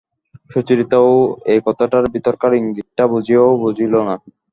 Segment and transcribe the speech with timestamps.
[0.49, 0.99] সুচরিতা
[1.45, 4.15] এ কথাটার ভিতরকার ইঙ্গিতটা বুঝিয়াও বুঝিল না।